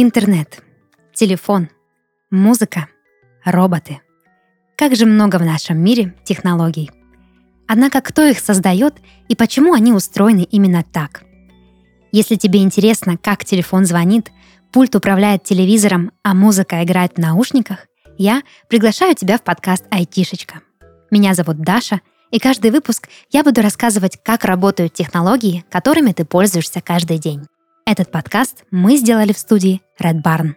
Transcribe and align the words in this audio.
Интернет, 0.00 0.62
телефон, 1.12 1.70
музыка, 2.30 2.86
роботы. 3.44 4.00
Как 4.76 4.94
же 4.94 5.06
много 5.06 5.38
в 5.38 5.44
нашем 5.44 5.78
мире 5.78 6.14
технологий. 6.22 6.92
Однако 7.66 8.00
кто 8.00 8.22
их 8.24 8.38
создает 8.38 8.94
и 9.26 9.34
почему 9.34 9.72
они 9.72 9.92
устроены 9.92 10.46
именно 10.48 10.84
так? 10.84 11.24
Если 12.12 12.36
тебе 12.36 12.62
интересно, 12.62 13.16
как 13.16 13.44
телефон 13.44 13.86
звонит, 13.86 14.30
пульт 14.70 14.94
управляет 14.94 15.42
телевизором, 15.42 16.12
а 16.22 16.32
музыка 16.32 16.84
играет 16.84 17.14
в 17.14 17.18
наушниках, 17.18 17.88
я 18.18 18.44
приглашаю 18.68 19.16
тебя 19.16 19.36
в 19.36 19.42
подкаст 19.42 19.84
«Айтишечка». 19.90 20.60
Меня 21.10 21.34
зовут 21.34 21.58
Даша, 21.58 22.02
и 22.30 22.38
каждый 22.38 22.70
выпуск 22.70 23.08
я 23.32 23.42
буду 23.42 23.62
рассказывать, 23.62 24.16
как 24.22 24.44
работают 24.44 24.92
технологии, 24.92 25.64
которыми 25.68 26.12
ты 26.12 26.24
пользуешься 26.24 26.80
каждый 26.80 27.18
день. 27.18 27.48
Этот 27.90 28.10
подкаст 28.10 28.64
мы 28.70 28.98
сделали 28.98 29.32
в 29.32 29.38
студии 29.38 29.80
Red 29.98 30.22
Barn. 30.22 30.56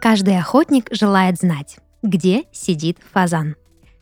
Каждый 0.00 0.36
охотник 0.36 0.88
желает 0.90 1.36
знать, 1.36 1.78
где 2.02 2.46
сидит 2.50 2.98
фазан. 3.12 3.54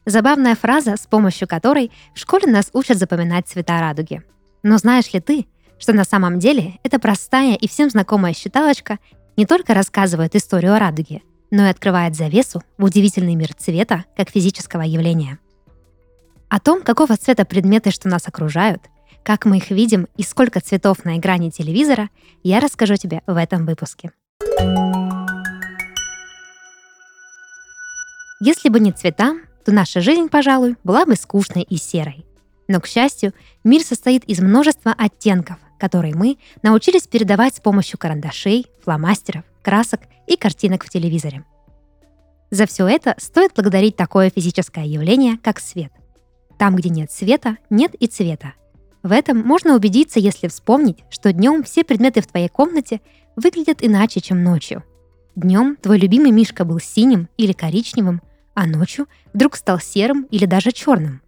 Забавная 0.06 0.54
фраза, 0.54 0.96
с 0.96 1.06
помощью 1.06 1.46
которой 1.46 1.92
в 2.14 2.18
школе 2.18 2.50
нас 2.50 2.70
учат 2.72 2.96
запоминать 2.96 3.46
цвета 3.46 3.78
радуги. 3.80 4.22
Но 4.62 4.78
знаешь 4.78 5.12
ли 5.12 5.20
ты, 5.20 5.46
что 5.78 5.92
на 5.92 6.04
самом 6.04 6.38
деле 6.38 6.78
эта 6.84 6.98
простая 6.98 7.54
и 7.54 7.68
всем 7.68 7.90
знакомая 7.90 8.32
считалочка 8.32 8.98
не 9.36 9.44
только 9.44 9.74
рассказывает 9.74 10.34
историю 10.34 10.72
о 10.72 10.78
радуге, 10.78 11.20
но 11.50 11.66
и 11.66 11.70
открывает 11.70 12.16
завесу 12.16 12.62
в 12.78 12.84
удивительный 12.84 13.34
мир 13.34 13.52
цвета 13.52 14.06
как 14.16 14.30
физического 14.30 14.80
явления– 14.80 15.38
о 16.48 16.60
том, 16.60 16.82
какого 16.82 17.16
цвета 17.16 17.44
предметы, 17.44 17.90
что 17.90 18.08
нас 18.08 18.26
окружают, 18.26 18.82
как 19.22 19.44
мы 19.44 19.58
их 19.58 19.70
видим 19.70 20.08
и 20.16 20.22
сколько 20.22 20.60
цветов 20.60 21.04
на 21.04 21.18
экране 21.18 21.50
телевизора, 21.50 22.08
я 22.42 22.60
расскажу 22.60 22.96
тебе 22.96 23.22
в 23.26 23.36
этом 23.36 23.66
выпуске. 23.66 24.10
Если 28.40 28.68
бы 28.68 28.80
не 28.80 28.92
цвета, 28.92 29.36
то 29.64 29.72
наша 29.72 30.00
жизнь, 30.00 30.28
пожалуй, 30.28 30.76
была 30.84 31.04
бы 31.04 31.16
скучной 31.16 31.62
и 31.62 31.76
серой. 31.76 32.24
Но, 32.68 32.80
к 32.80 32.86
счастью, 32.86 33.34
мир 33.64 33.82
состоит 33.82 34.24
из 34.24 34.40
множества 34.40 34.94
оттенков, 34.96 35.58
которые 35.78 36.14
мы 36.14 36.38
научились 36.62 37.06
передавать 37.06 37.56
с 37.56 37.60
помощью 37.60 37.98
карандашей, 37.98 38.66
фломастеров, 38.82 39.44
красок 39.62 40.00
и 40.26 40.36
картинок 40.36 40.84
в 40.84 40.88
телевизоре. 40.88 41.44
За 42.50 42.66
все 42.66 42.86
это 42.86 43.14
стоит 43.18 43.52
благодарить 43.54 43.96
такое 43.96 44.30
физическое 44.30 44.86
явление, 44.86 45.36
как 45.42 45.60
свет– 45.60 45.92
там, 46.58 46.76
где 46.76 46.90
нет 46.90 47.10
света, 47.10 47.56
нет 47.70 47.94
и 47.94 48.06
цвета. 48.06 48.54
В 49.02 49.12
этом 49.12 49.38
можно 49.38 49.74
убедиться, 49.74 50.18
если 50.18 50.48
вспомнить, 50.48 51.04
что 51.08 51.32
днем 51.32 51.62
все 51.62 51.84
предметы 51.84 52.20
в 52.20 52.26
твоей 52.26 52.48
комнате 52.48 53.00
выглядят 53.36 53.78
иначе, 53.80 54.20
чем 54.20 54.42
ночью. 54.42 54.82
Днем 55.36 55.76
твой 55.76 55.98
любимый 55.98 56.32
мишка 56.32 56.64
был 56.64 56.80
синим 56.80 57.28
или 57.36 57.52
коричневым, 57.52 58.20
а 58.54 58.66
ночью 58.66 59.06
вдруг 59.32 59.54
стал 59.54 59.78
серым 59.78 60.24
или 60.24 60.46
даже 60.46 60.72
черным. 60.72 61.22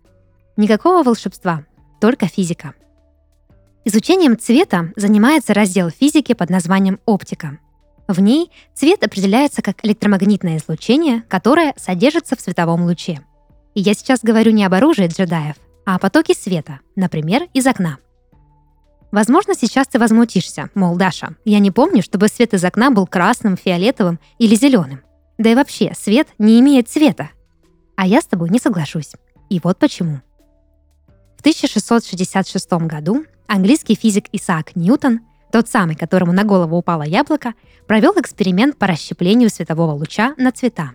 Никакого 0.56 1.04
волшебства, 1.04 1.64
только 2.00 2.26
физика. 2.26 2.74
Изучением 3.84 4.36
цвета 4.36 4.92
занимается 4.96 5.54
раздел 5.54 5.90
физики 5.90 6.34
под 6.34 6.50
названием 6.50 6.98
оптика. 7.06 7.58
В 8.08 8.20
ней 8.20 8.50
цвет 8.74 9.04
определяется 9.04 9.62
как 9.62 9.84
электромагнитное 9.84 10.56
излучение, 10.56 11.22
которое 11.28 11.72
содержится 11.76 12.34
в 12.34 12.40
световом 12.40 12.82
луче– 12.82 13.20
и 13.74 13.80
я 13.80 13.94
сейчас 13.94 14.20
говорю 14.22 14.52
не 14.52 14.64
об 14.64 14.74
оружии 14.74 15.06
джедаев, 15.06 15.56
а 15.86 15.96
о 15.96 15.98
потоке 15.98 16.34
света, 16.34 16.80
например, 16.96 17.48
из 17.54 17.66
окна. 17.66 17.98
Возможно, 19.12 19.54
сейчас 19.54 19.88
ты 19.88 19.98
возмутишься, 19.98 20.70
мол, 20.74 20.96
Даша, 20.96 21.34
я 21.44 21.58
не 21.58 21.70
помню, 21.70 22.02
чтобы 22.02 22.28
свет 22.28 22.54
из 22.54 22.64
окна 22.64 22.90
был 22.90 23.06
красным, 23.06 23.56
фиолетовым 23.56 24.20
или 24.38 24.54
зеленым. 24.54 25.02
Да 25.36 25.50
и 25.50 25.54
вообще, 25.54 25.92
свет 25.98 26.28
не 26.38 26.60
имеет 26.60 26.88
цвета. 26.88 27.30
А 27.96 28.06
я 28.06 28.20
с 28.20 28.26
тобой 28.26 28.50
не 28.50 28.58
соглашусь. 28.58 29.12
И 29.48 29.60
вот 29.62 29.78
почему. 29.78 30.20
В 31.36 31.40
1666 31.40 32.72
году 32.72 33.24
английский 33.48 33.96
физик 33.96 34.26
Исаак 34.32 34.76
Ньютон, 34.76 35.20
тот 35.50 35.68
самый, 35.68 35.96
которому 35.96 36.32
на 36.32 36.44
голову 36.44 36.76
упало 36.76 37.02
яблоко, 37.02 37.54
провел 37.88 38.12
эксперимент 38.20 38.78
по 38.78 38.86
расщеплению 38.86 39.50
светового 39.50 39.92
луча 39.92 40.34
на 40.36 40.52
цвета. 40.52 40.92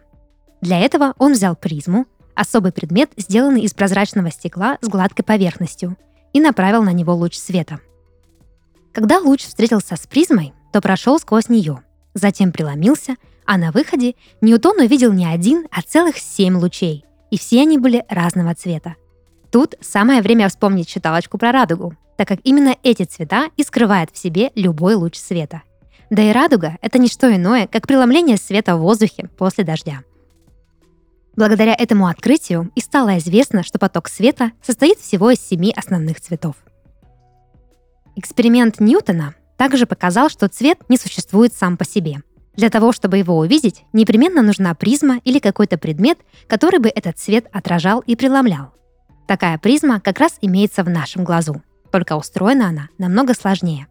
Для 0.61 0.79
этого 0.79 1.13
он 1.17 1.33
взял 1.33 1.55
призму, 1.55 2.05
особый 2.35 2.71
предмет, 2.71 3.11
сделанный 3.17 3.61
из 3.61 3.73
прозрачного 3.73 4.31
стекла 4.31 4.77
с 4.81 4.87
гладкой 4.87 5.23
поверхностью, 5.23 5.97
и 6.33 6.39
направил 6.39 6.83
на 6.83 6.91
него 6.91 7.15
луч 7.15 7.35
света. 7.35 7.79
Когда 8.93 9.19
луч 9.19 9.43
встретился 9.43 9.95
с 9.95 10.05
призмой, 10.05 10.53
то 10.71 10.81
прошел 10.81 11.19
сквозь 11.19 11.49
нее, 11.49 11.81
затем 12.13 12.51
преломился, 12.51 13.15
а 13.45 13.57
на 13.57 13.71
выходе 13.71 14.15
Ньютон 14.41 14.79
увидел 14.79 15.13
не 15.13 15.25
один, 15.25 15.67
а 15.71 15.81
целых 15.81 16.17
семь 16.17 16.57
лучей, 16.57 17.05
и 17.31 17.37
все 17.37 17.61
они 17.61 17.77
были 17.77 18.03
разного 18.09 18.55
цвета. 18.55 18.95
Тут 19.51 19.75
самое 19.81 20.21
время 20.21 20.49
вспомнить 20.49 20.87
читалочку 20.87 21.37
про 21.37 21.51
радугу, 21.51 21.95
так 22.17 22.27
как 22.27 22.39
именно 22.43 22.75
эти 22.83 23.03
цвета 23.03 23.49
и 23.55 23.63
скрывают 23.63 24.11
в 24.11 24.17
себе 24.17 24.51
любой 24.55 24.95
луч 24.95 25.17
света. 25.17 25.63
Да 26.09 26.21
и 26.21 26.31
радуга— 26.31 26.77
это 26.81 26.97
не 26.99 27.07
что 27.07 27.33
иное, 27.33 27.67
как 27.67 27.87
преломление 27.87 28.37
света 28.37 28.75
в 28.75 28.81
воздухе 28.81 29.29
после 29.37 29.63
дождя— 29.63 30.03
Благодаря 31.35 31.73
этому 31.73 32.07
открытию 32.07 32.71
и 32.75 32.81
стало 32.81 33.17
известно, 33.17 33.63
что 33.63 33.77
поток 33.77 34.07
света 34.07 34.51
состоит 34.61 34.99
всего 34.99 35.31
из 35.31 35.39
семи 35.39 35.73
основных 35.75 36.21
цветов. 36.21 36.55
Эксперимент 38.15 38.79
Ньютона 38.79 39.35
также 39.57 39.85
показал, 39.85 40.29
что 40.29 40.47
цвет 40.47 40.79
не 40.89 40.97
существует 40.97 41.53
сам 41.53 41.75
по 41.75 41.83
себе. 41.83 42.21
Для 42.55 42.69
того, 42.69 42.93
чтобы 42.93 43.17
его 43.17 43.37
увидеть, 43.37 43.83
непременно 43.91 44.41
нужна 44.41 44.73
призма 44.75 45.17
или 45.25 45.39
какой-то 45.39 45.77
предмет, 45.77 46.19
который 46.47 46.79
бы 46.79 46.87
этот 46.87 47.19
цвет 47.19 47.47
отражал 47.51 47.99
и 47.99 48.15
преломлял. 48.15 48.73
Такая 49.27 49.57
призма 49.57 49.99
как 49.99 50.19
раз 50.19 50.37
имеется 50.39 50.83
в 50.83 50.89
нашем 50.89 51.25
глазу, 51.25 51.61
только 51.91 52.15
устроена 52.15 52.69
она 52.69 52.87
намного 52.97 53.33
сложнее. 53.33 53.87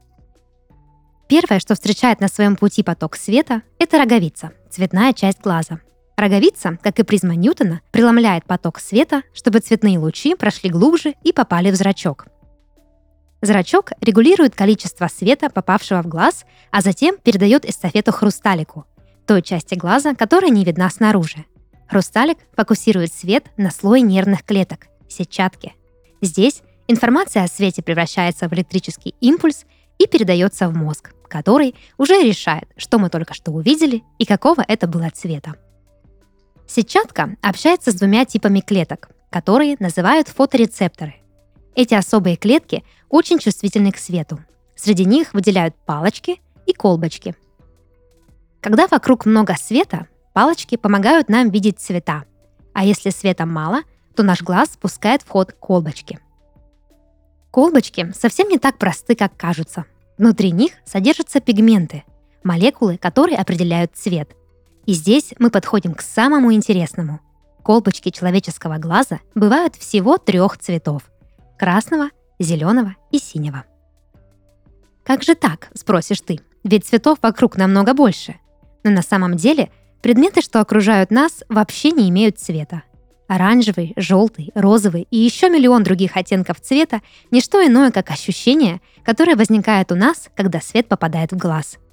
Первое, 1.29 1.59
что 1.59 1.75
встречает 1.75 2.21
на 2.21 2.29
своем 2.29 2.57
пути 2.57 2.83
поток 2.83 3.17
света, 3.17 3.63
это 3.79 3.99
роговица, 3.99 4.53
цветная 4.71 5.13
часть 5.13 5.43
глаза– 5.43 5.81
Роговица, 6.17 6.79
как 6.83 6.99
и 7.01 7.03
призма 7.03 7.35
Ньютона, 7.35 7.81
преломляет 7.91 8.45
поток 8.45 8.79
света, 8.79 9.23
чтобы 9.33 9.59
цветные 9.59 9.99
лучи 9.99 10.35
прошли 10.35 10.71
глубже 10.71 11.15
и 11.23 11.33
попали 11.33 11.71
в 11.71 11.75
зрачок. 11.75 12.27
Зрачок 13.43 13.93
регулирует 14.01 14.55
количество 14.55 15.09
света, 15.09 15.51
попавшего 15.51 16.03
в 16.03 16.07
глаз, 16.07 16.47
а 16.71 16.81
затем 16.81 17.17
передает 17.23 17.69
эстафету 17.69 18.13
хрусталику, 18.13 18.87
той 19.27 19.43
части 19.43 19.75
глаза, 19.75 20.15
которая 20.15 20.51
не 20.51 20.65
видна 20.65 20.89
снаружи. 20.89 21.45
Хрусталик 21.89 22.39
фокусирует 22.57 23.13
свет 23.13 23.47
на 23.57 23.71
слой 23.71 24.01
нервных 24.01 24.45
клеток– 24.45 24.87
сетчатки. 25.09 25.75
Здесь 26.23 26.63
информация 26.89 27.45
о 27.45 27.49
свете 27.49 27.83
превращается 27.83 28.49
в 28.49 28.53
электрический 28.55 29.15
импульс 29.21 29.67
и 29.99 30.07
передается 30.07 30.69
в 30.69 30.75
мозг, 30.75 31.13
который 31.29 31.75
уже 31.99 32.23
решает, 32.23 32.69
что 32.77 32.99
мы 32.99 33.11
только 33.11 33.35
что 33.35 33.51
увидели 33.53 34.03
и 34.19 34.25
какого 34.25 34.65
это 34.67 34.87
было 34.87 35.11
цвета. 35.11 35.57
Сетчатка 36.67 37.37
общается 37.43 37.91
с 37.91 37.95
двумя 37.95 38.25
типами 38.25 38.61
клеток, 38.61 39.11
которые 39.31 39.77
называют 39.79 40.29
фоторецепторы. 40.29 41.17
Эти 41.75 41.95
особые 41.95 42.37
клетки 42.37 42.85
очень 43.09 43.39
чувствительны 43.39 43.93
к 43.93 43.99
свету. 43.99 44.39
Среди 44.75 45.05
них 45.05 45.35
выделяют 45.35 45.75
палочки 45.85 46.41
и 46.67 46.73
колбочки. 46.73 47.37
Когда 48.61 48.87
вокруг 48.87 49.27
много 49.27 49.55
света, 49.55 50.09
палочки 50.33 50.77
помогают 50.77 51.29
нам 51.29 51.51
видеть 51.51 51.81
цвета, 51.81 52.25
а 52.73 52.85
если 52.85 53.11
света 53.11 53.45
мало, 53.45 53.83
то 54.17 54.23
наш 54.23 54.43
глаз 54.43 54.71
спускает 54.73 55.23
в 55.23 55.29
ход 55.29 55.53
колбочки. 55.53 56.19
Колбочки 57.51 58.13
совсем 58.17 58.49
не 58.49 58.59
так 58.59 58.79
просты, 58.79 59.15
как 59.15 59.37
кажутся. 59.37 59.85
Внутри 60.17 60.51
них 60.51 60.73
содержатся 60.85 61.41
пигменты, 61.41 62.05
молекулы, 62.43 62.97
которые 62.97 63.37
определяют 63.37 63.95
цвет– 63.95 64.31
и 64.87 64.93
здесь 64.93 65.35
мы 65.39 65.51
подходим 65.51 65.95
к 65.95 66.03
самому 66.03 66.53
интересному. 66.53 67.21
Колбочки 67.63 68.11
человеческого 68.11 68.79
глаза 68.79 69.21
бывают 69.35 69.75
всего 69.77 70.19
трех 70.19 70.59
цветов– 70.59 71.03
красного, 71.59 72.11
зеленого 72.39 72.95
и 73.11 73.19
синего. 73.19 73.65
Как 75.05 75.23
же 75.23 75.35
так, 75.35 75.69
спросишь 75.75 76.21
ты? 76.21 76.41
Ведь 76.63 76.87
цветов 76.87 77.19
вокруг 77.23 77.57
намного 77.57 77.95
больше. 77.95 78.37
Но 78.85 78.91
на 78.91 79.03
самом 79.03 79.37
деле 79.37 79.71
предметы, 80.03 80.43
что 80.43 80.61
окружают 80.61 81.11
нас, 81.11 81.43
вообще 81.49 81.91
не 81.91 82.09
имеют 82.11 82.39
цвета. 82.39 82.83
Оранжевый, 83.27 83.95
желтый, 83.97 84.53
розовый 84.55 85.07
и 85.11 85.17
еще 85.17 85.49
миллион 85.49 85.83
других 85.83 86.17
оттенков 86.17 86.61
цвета– 86.61 87.01
не 87.31 87.41
что 87.41 87.67
иное, 87.67 87.91
как 87.91 88.11
ощущение, 88.11 88.83
которое 89.03 89.37
возникает 89.37 89.93
у 89.93 89.95
нас, 89.95 90.29
когда 90.37 90.61
свет 90.61 90.89
попадает 90.89 91.33
в 91.33 91.39
глаз– 91.39 91.79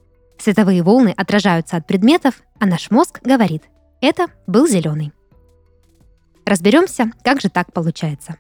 Световые 0.41 0.81
волны 0.81 1.13
отражаются 1.15 1.77
от 1.77 1.85
предметов, 1.85 2.41
а 2.59 2.65
наш 2.65 2.89
мозг 2.89 3.19
говорит 3.23 3.63
«это 4.01 4.25
был 4.47 4.67
зеленый». 4.67 5.13
Разберемся, 6.45 7.11
как 7.23 7.39
же 7.39 7.49
так 7.49 7.71
получается. 7.71 8.38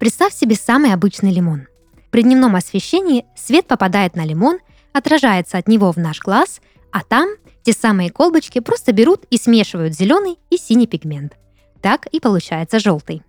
Представь 0.00 0.34
себе 0.34 0.56
самый 0.56 0.92
обычный 0.92 1.32
лимон. 1.32 1.68
При 2.10 2.24
дневном 2.24 2.56
освещении 2.56 3.26
свет 3.36 3.68
попадает 3.68 4.16
на 4.16 4.24
лимон, 4.24 4.58
отражается 4.92 5.56
от 5.56 5.68
него 5.68 5.92
в 5.92 5.98
наш 5.98 6.18
глаз, 6.18 6.60
а 6.90 7.04
там 7.04 7.28
те 7.62 7.72
самые 7.72 8.10
колбочки 8.10 8.58
просто 8.58 8.92
берут 8.92 9.24
и 9.30 9.38
смешивают 9.38 9.94
зеленый 9.94 10.40
и 10.50 10.56
синий 10.56 10.88
пигмент. 10.88 11.34
Так 11.80 12.06
и 12.06 12.18
получается 12.18 12.80
желтый. 12.80 13.22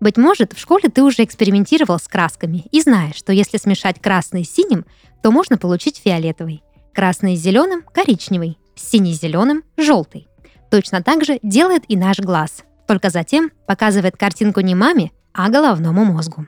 Быть 0.00 0.18
может, 0.18 0.52
в 0.52 0.58
школе 0.58 0.88
ты 0.90 1.02
уже 1.02 1.24
экспериментировал 1.24 1.98
с 1.98 2.08
красками 2.08 2.64
и 2.72 2.82
знаешь, 2.82 3.14
что 3.14 3.32
если 3.32 3.56
смешать 3.56 4.02
красный 4.02 4.44
с 4.44 4.50
синим, 4.52 4.84
то 5.24 5.30
можно 5.30 5.56
получить 5.56 6.02
фиолетовый. 6.04 6.62
Красный 6.92 7.34
с 7.34 7.40
зеленым– 7.40 7.82
коричневый, 7.94 8.58
синий-зеленым– 8.74 9.62
желтый. 9.78 10.28
Точно 10.70 11.02
так 11.02 11.24
же 11.24 11.38
делает 11.42 11.84
и 11.88 11.96
наш 11.96 12.18
глаз, 12.18 12.62
только 12.86 13.08
затем 13.08 13.50
показывает 13.66 14.18
картинку 14.18 14.60
не 14.60 14.74
маме, 14.74 15.12
а 15.32 15.48
головному 15.48 16.04
мозгу. 16.04 16.44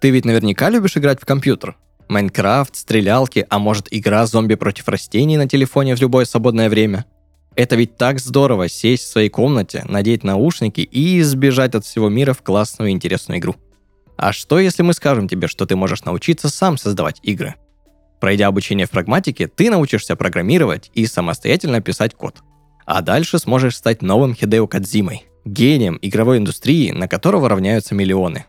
Ты 0.00 0.10
ведь 0.10 0.24
наверняка 0.24 0.68
любишь 0.68 0.96
играть 0.96 1.20
в 1.20 1.24
компьютер. 1.24 1.76
Майнкрафт, 2.08 2.74
стрелялки, 2.74 3.46
а 3.48 3.60
может 3.60 3.86
игра 3.92 4.26
зомби 4.26 4.56
против 4.56 4.88
растений 4.88 5.36
на 5.36 5.48
телефоне 5.48 5.94
в 5.94 6.00
любое 6.00 6.24
свободное 6.24 6.68
время. 6.68 7.04
Это 7.54 7.76
ведь 7.76 7.96
так 7.96 8.18
здорово 8.18 8.68
сесть 8.68 9.04
в 9.04 9.12
своей 9.12 9.28
комнате, 9.28 9.84
надеть 9.88 10.24
наушники 10.24 10.80
и 10.80 11.20
избежать 11.20 11.76
от 11.76 11.84
всего 11.84 12.08
мира 12.08 12.32
в 12.32 12.42
классную 12.42 12.90
интересную 12.90 13.38
игру. 13.38 13.54
А 14.16 14.32
что, 14.32 14.58
если 14.58 14.82
мы 14.82 14.94
скажем 14.94 15.28
тебе, 15.28 15.48
что 15.48 15.66
ты 15.66 15.76
можешь 15.76 16.04
научиться 16.04 16.48
сам 16.48 16.78
создавать 16.78 17.20
игры? 17.22 17.54
Пройдя 18.20 18.46
обучение 18.46 18.86
в 18.86 18.90
прагматике, 18.90 19.48
ты 19.48 19.70
научишься 19.70 20.16
программировать 20.16 20.90
и 20.94 21.06
самостоятельно 21.06 21.80
писать 21.80 22.14
код. 22.14 22.42
А 22.86 23.02
дальше 23.02 23.38
сможешь 23.38 23.76
стать 23.76 24.02
новым 24.02 24.34
Хидео 24.34 24.66
Кадзимой, 24.66 25.26
гением 25.44 25.98
игровой 26.00 26.38
индустрии, 26.38 26.90
на 26.90 27.08
которого 27.08 27.48
равняются 27.48 27.94
миллионы. 27.94 28.46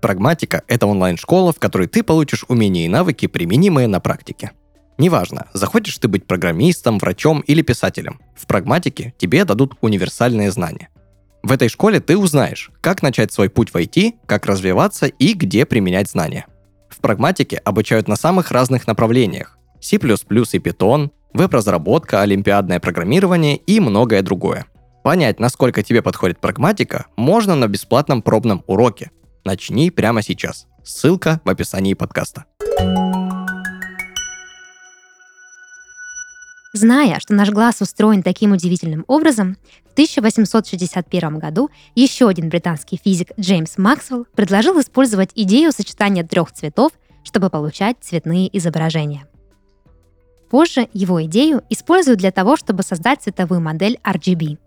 Прагматика– 0.00 0.62
это 0.68 0.86
онлайн-школа, 0.86 1.52
в 1.52 1.58
которой 1.58 1.88
ты 1.88 2.02
получишь 2.02 2.44
умения 2.48 2.86
и 2.86 2.88
навыки, 2.88 3.26
применимые 3.26 3.88
на 3.88 4.00
практике. 4.00 4.52
Неважно, 4.96 5.46
захочешь 5.52 5.98
ты 5.98 6.08
быть 6.08 6.26
программистом, 6.26 6.98
врачом 6.98 7.40
или 7.40 7.62
писателем. 7.62 8.20
В 8.36 8.46
прагматике 8.46 9.14
тебе 9.18 9.44
дадут 9.44 9.74
универсальные 9.80 10.50
знания. 10.50 10.88
В 11.42 11.52
этой 11.52 11.68
школе 11.68 12.00
ты 12.00 12.16
узнаешь, 12.16 12.70
как 12.80 13.02
начать 13.02 13.32
свой 13.32 13.48
путь 13.48 13.70
в 13.70 13.76
IT, 13.76 14.14
как 14.26 14.46
развиваться 14.46 15.06
и 15.06 15.34
где 15.34 15.64
применять 15.64 16.10
знания. 16.10 16.46
В 16.88 16.98
прагматике 17.00 17.56
обучают 17.58 18.08
на 18.08 18.16
самых 18.16 18.50
разных 18.50 18.86
направлениях. 18.86 19.56
C++ 19.80 19.96
и 19.96 19.98
Python, 19.98 21.10
веб-разработка, 21.32 22.22
олимпиадное 22.22 22.80
программирование 22.80 23.56
и 23.56 23.78
многое 23.80 24.22
другое. 24.22 24.66
Понять, 25.04 25.38
насколько 25.38 25.82
тебе 25.82 26.02
подходит 26.02 26.40
прагматика, 26.40 27.06
можно 27.16 27.54
на 27.54 27.68
бесплатном 27.68 28.20
пробном 28.20 28.64
уроке. 28.66 29.10
Начни 29.44 29.90
прямо 29.90 30.22
сейчас. 30.22 30.66
Ссылка 30.84 31.40
в 31.44 31.48
описании 31.50 31.94
подкаста. 31.94 32.44
Зная, 36.78 37.18
что 37.18 37.34
наш 37.34 37.50
глаз 37.50 37.80
устроен 37.80 38.22
таким 38.22 38.52
удивительным 38.52 39.04
образом, 39.08 39.56
в 39.84 39.92
1861 39.94 41.40
году 41.40 41.70
еще 41.96 42.28
один 42.28 42.48
британский 42.48 43.00
физик 43.04 43.32
Джеймс 43.36 43.78
Максвелл 43.78 44.26
предложил 44.36 44.80
использовать 44.80 45.30
идею 45.34 45.72
сочетания 45.72 46.22
трех 46.22 46.52
цветов, 46.52 46.92
чтобы 47.24 47.50
получать 47.50 47.96
цветные 48.00 48.56
изображения. 48.56 49.26
Позже 50.50 50.88
его 50.92 51.20
идею 51.24 51.64
используют 51.68 52.20
для 52.20 52.30
того, 52.30 52.56
чтобы 52.56 52.84
создать 52.84 53.22
цветовую 53.22 53.60
модель 53.60 53.98
RGB. 54.04 54.58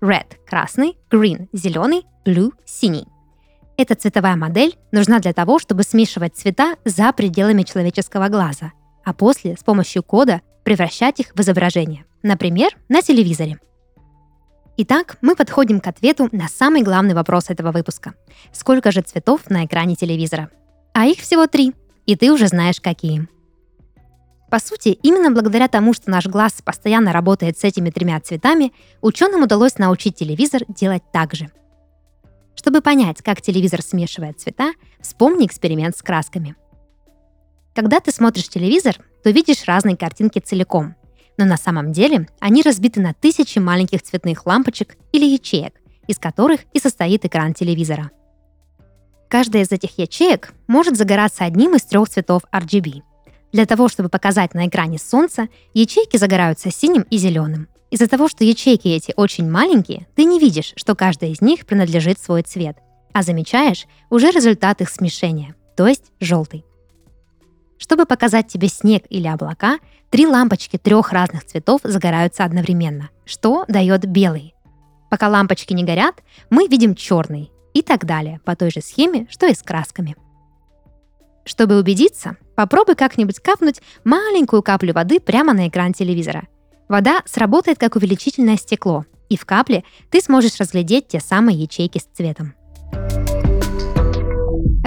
Red– 0.00 0.36
красный, 0.48 0.96
Green– 1.10 1.48
зеленый, 1.52 2.04
Blue– 2.24 2.52
синий. 2.64 3.08
Эта 3.76 3.96
цветовая 3.96 4.36
модель 4.36 4.78
нужна 4.92 5.18
для 5.18 5.32
того, 5.32 5.58
чтобы 5.58 5.82
смешивать 5.82 6.36
цвета 6.36 6.76
за 6.84 7.12
пределами 7.12 7.64
человеческого 7.64 8.28
глаза, 8.28 8.70
а 9.04 9.12
после 9.12 9.56
с 9.56 9.64
помощью 9.64 10.04
кода 10.04 10.40
превращать 10.68 11.18
их 11.18 11.28
в 11.34 11.40
изображение, 11.40 12.04
например, 12.22 12.76
на 12.90 13.00
телевизоре. 13.00 13.58
Итак, 14.76 15.16
мы 15.22 15.34
подходим 15.34 15.80
к 15.80 15.86
ответу 15.86 16.28
на 16.30 16.46
самый 16.46 16.82
главный 16.82 17.14
вопрос 17.14 17.48
этого 17.48 17.72
выпуска. 17.72 18.12
Сколько 18.52 18.90
же 18.90 19.00
цветов 19.00 19.48
на 19.48 19.64
экране 19.64 19.96
телевизора? 19.96 20.50
А 20.92 21.06
их 21.06 21.20
всего 21.20 21.46
три, 21.46 21.72
и 22.04 22.16
ты 22.16 22.30
уже 22.30 22.48
знаешь 22.48 22.82
какие. 22.82 23.28
По 24.50 24.58
сути, 24.58 24.90
именно 24.90 25.30
благодаря 25.30 25.68
тому, 25.68 25.94
что 25.94 26.10
наш 26.10 26.26
глаз 26.26 26.60
постоянно 26.62 27.14
работает 27.14 27.58
с 27.58 27.64
этими 27.64 27.88
тремя 27.88 28.20
цветами, 28.20 28.74
ученым 29.00 29.44
удалось 29.44 29.78
научить 29.78 30.16
телевизор 30.16 30.64
делать 30.68 31.02
так 31.14 31.34
же. 31.34 31.48
Чтобы 32.54 32.82
понять, 32.82 33.22
как 33.22 33.40
телевизор 33.40 33.80
смешивает 33.80 34.38
цвета, 34.38 34.74
вспомни 35.00 35.46
эксперимент 35.46 35.96
с 35.96 36.02
красками. 36.02 36.56
Когда 37.74 38.00
ты 38.00 38.12
смотришь 38.12 38.50
телевизор, 38.50 38.98
то 39.22 39.30
видишь 39.30 39.64
разные 39.66 39.96
картинки 39.96 40.38
целиком. 40.38 40.94
Но 41.36 41.44
на 41.44 41.56
самом 41.56 41.92
деле 41.92 42.28
они 42.40 42.62
разбиты 42.62 43.00
на 43.00 43.14
тысячи 43.14 43.58
маленьких 43.58 44.02
цветных 44.02 44.46
лампочек 44.46 44.96
или 45.12 45.24
ячеек, 45.24 45.74
из 46.06 46.18
которых 46.18 46.60
и 46.72 46.80
состоит 46.80 47.24
экран 47.24 47.54
телевизора. 47.54 48.10
Каждая 49.28 49.62
из 49.62 49.70
этих 49.70 49.98
ячеек 49.98 50.54
может 50.66 50.96
загораться 50.96 51.44
одним 51.44 51.76
из 51.76 51.82
трех 51.82 52.08
цветов 52.08 52.42
RGB. 52.52 53.02
Для 53.52 53.66
того, 53.66 53.88
чтобы 53.88 54.08
показать 54.08 54.54
на 54.54 54.66
экране 54.66 54.98
солнце, 54.98 55.48
ячейки 55.74 56.16
загораются 56.16 56.70
синим 56.70 57.02
и 57.02 57.18
зеленым. 57.18 57.68
Из-за 57.90 58.08
того, 58.08 58.28
что 58.28 58.44
ячейки 58.44 58.88
эти 58.88 59.12
очень 59.16 59.50
маленькие, 59.50 60.06
ты 60.14 60.24
не 60.24 60.38
видишь, 60.38 60.72
что 60.76 60.94
каждая 60.94 61.30
из 61.30 61.40
них 61.40 61.66
принадлежит 61.66 62.18
свой 62.18 62.42
цвет, 62.42 62.76
а 63.12 63.22
замечаешь 63.22 63.86
уже 64.10 64.30
результат 64.30 64.80
их 64.80 64.90
смешения, 64.90 65.54
то 65.76 65.86
есть 65.86 66.12
желтый. 66.20 66.64
Чтобы 67.78 68.06
показать 68.06 68.48
тебе 68.48 68.68
снег 68.68 69.04
или 69.08 69.26
облака, 69.26 69.78
три 70.10 70.26
лампочки 70.26 70.76
трех 70.76 71.12
разных 71.12 71.44
цветов 71.44 71.80
загораются 71.84 72.44
одновременно, 72.44 73.10
что 73.24 73.64
дает 73.68 74.06
белый. 74.06 74.54
Пока 75.10 75.28
лампочки 75.28 75.72
не 75.72 75.84
горят, 75.84 76.16
мы 76.50 76.66
видим 76.66 76.94
черный 76.94 77.50
и 77.72 77.82
так 77.82 78.04
далее, 78.04 78.40
по 78.44 78.56
той 78.56 78.70
же 78.70 78.80
схеме, 78.80 79.26
что 79.30 79.46
и 79.46 79.54
с 79.54 79.62
красками. 79.62 80.16
Чтобы 81.44 81.78
убедиться, 81.78 82.36
попробуй 82.56 82.94
как-нибудь 82.94 83.40
капнуть 83.40 83.80
маленькую 84.04 84.62
каплю 84.62 84.92
воды 84.92 85.18
прямо 85.18 85.54
на 85.54 85.68
экран 85.68 85.94
телевизора. 85.94 86.46
Вода 86.88 87.22
сработает 87.24 87.78
как 87.78 87.96
увеличительное 87.96 88.56
стекло, 88.56 89.06
и 89.30 89.36
в 89.36 89.46
капле 89.46 89.84
ты 90.10 90.20
сможешь 90.20 90.58
разглядеть 90.58 91.08
те 91.08 91.20
самые 91.20 91.62
ячейки 91.62 91.98
с 91.98 92.16
цветом. 92.16 92.54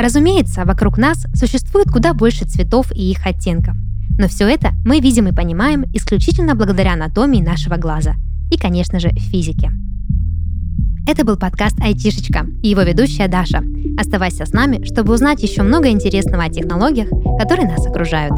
Разумеется, 0.02 0.66
вокруг 0.66 0.98
нас 0.98 1.28
существует 1.36 1.92
куда 1.92 2.16
больше 2.16 2.46
цветов 2.46 2.92
и 2.92 3.12
их 3.12 3.24
оттенков. 3.24 3.76
Но 4.18 4.28
все 4.28 4.48
это 4.48 4.72
мы 4.84 5.00
видим 5.00 5.28
и 5.28 5.32
понимаем 5.32 5.86
исключительно 5.94 6.56
благодаря 6.56 6.94
анатомии 6.94 7.40
нашего 7.40 7.76
глаза 7.76 8.16
и, 8.50 8.58
конечно 8.58 9.00
же, 9.00 9.10
физике. 9.12 9.72
Это 11.08 11.24
был 11.24 11.38
подкаст 11.38 11.80
«Айтишечка» 11.80 12.48
и 12.64 12.70
его 12.70 12.82
ведущая 12.82 13.28
Даша. 13.28 13.64
Оставайся 13.96 14.48
с 14.48 14.54
нами, 14.54 14.84
чтобы 14.86 15.14
узнать 15.14 15.44
еще 15.44 15.62
много 15.62 15.90
интересного 15.90 16.46
о 16.46 16.50
технологиях, 16.50 17.10
которые 17.38 17.70
нас 17.70 17.86
окружают. 17.86 18.34